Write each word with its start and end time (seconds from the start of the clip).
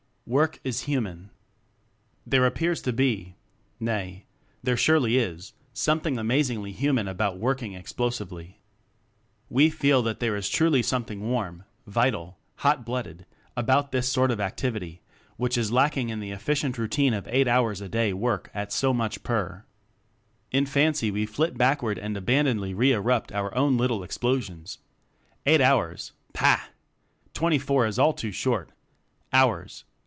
Work 0.41 0.61
Is 0.63 0.83
Human. 0.83 1.29
There 2.25 2.45
appears 2.45 2.81
to 2.83 2.93
be, 2.93 3.35
nay, 3.81 4.23
there 4.63 4.77
surely 4.77 5.17
is, 5.17 5.51
something 5.73 6.17
amazingly 6.17 6.71
hu 6.71 6.85
manly 6.85 6.85
human 6.85 7.07
about 7.09 7.37
working 7.37 7.73
explo 7.73 8.13
sively. 8.13 8.61
We 9.49 9.69
feel 9.69 10.01
that 10.03 10.21
there 10.21 10.37
is 10.37 10.47
truly 10.47 10.83
something 10.83 11.27
warm, 11.29 11.65
vital, 11.85 12.37
hot 12.57 12.85
blooded, 12.85 13.25
about 13.57 13.91
this 13.91 14.07
sort 14.07 14.31
of 14.31 14.39
activity 14.39 15.01
which 15.35 15.57
is 15.57 15.69
lacking 15.69 16.07
in 16.07 16.21
the 16.21 16.31
efficient 16.31 16.77
routine 16.77 17.13
of 17.13 17.27
eight 17.27 17.49
hours 17.49 17.81
a 17.81 17.89
day 17.89 18.13
work 18.13 18.49
at 18.53 18.71
so 18.71 18.93
much 18.93 19.23
per. 19.23 19.65
In 20.49 20.65
fancy 20.65 21.11
we 21.11 21.25
flit 21.25 21.57
backward 21.57 21.97
and 21.99 22.15
aban 22.15 22.45
donedly 22.45 22.73
re 22.73 22.93
erupt 22.93 23.33
our 23.33 23.53
own 23.53 23.75
little 23.75 24.01
ex 24.01 24.17
plosions.... 24.17 24.77
Eight 25.45 25.59
hours! 25.59 26.13
Pah! 26.31 26.67
Twenty 27.33 27.59
four 27.59 27.85
is 27.85 27.99
all 27.99 28.13
too 28.13 28.31
short! 28.31 28.71
Hours! 29.33 29.83